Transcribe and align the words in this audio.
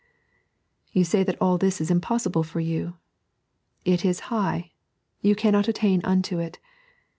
You 0.91 1.03
say 1.03 1.21
that 1.23 1.39
all 1.39 1.59
this 1.59 1.79
ia 1.79 1.85
impossible 1.91 2.41
for 2.41 2.59
you. 2.59 2.95
It 3.85 4.03
is 4.03 4.19
high; 4.33 4.71
you 5.21 5.35
cannot 5.35 5.67
attain 5.67 6.01
unto 6.03 6.39
it. 6.39 6.57